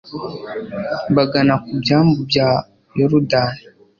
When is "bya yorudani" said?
2.29-3.61